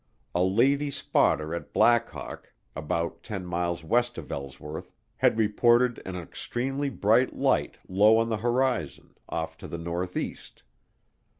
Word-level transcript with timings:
A 0.33 0.43
lady 0.43 0.89
spotter 0.89 1.53
at 1.53 1.73
Black 1.73 2.09
Hawk, 2.09 2.51
about 2.75 3.21
10 3.21 3.45
miles 3.45 3.83
west 3.83 4.17
of 4.17 4.31
Ellsworth, 4.31 4.89
had 5.17 5.37
reported 5.37 6.01
an 6.07 6.15
extremely 6.15 6.89
bright 6.89 7.35
light 7.35 7.77
low 7.87 8.17
on 8.17 8.27
the 8.27 8.37
horizon, 8.37 9.13
off 9.29 9.57
to 9.57 9.67
the 9.67 9.77
northeast. 9.77 10.63